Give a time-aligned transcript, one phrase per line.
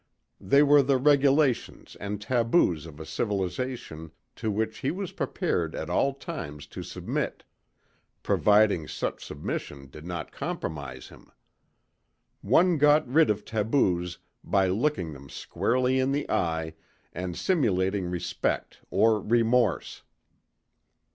[0.39, 5.91] They were the regulations and taboos of a civilization to which he was prepared at
[5.91, 7.43] all times to submit,
[8.23, 11.31] providing such submission did not compromise him.
[12.41, 16.73] One got rid of taboos by looking them squarely in the eye
[17.13, 20.01] and simulating respect or remorse.